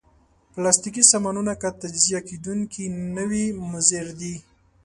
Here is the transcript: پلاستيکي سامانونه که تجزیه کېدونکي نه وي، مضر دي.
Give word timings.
پلاستيکي 0.53 1.03
سامانونه 1.11 1.53
که 1.61 1.69
تجزیه 1.81 2.19
کېدونکي 2.27 2.85
نه 3.15 3.23
وي، 3.29 3.45
مضر 3.71 4.05
دي. 4.19 4.35